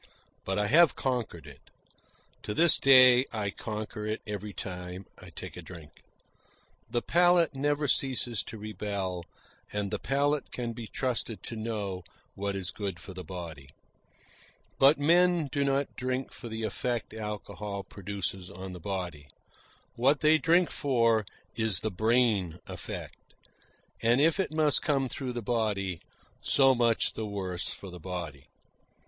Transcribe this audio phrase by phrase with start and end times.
[0.45, 1.59] But I have conquered it.
[2.41, 6.01] To this day I conquer it every time I take a drink.
[6.89, 9.25] The palate never ceases to rebel,
[9.71, 12.03] and the palate can be trusted to know
[12.33, 13.69] what is good for the body.
[14.79, 19.27] But men do not drink for the effect alcohol produces on the body.
[19.95, 23.17] What they drink for is the brain effect;
[24.01, 25.99] and if it must come through the body,
[26.41, 28.47] so much the worse for the body.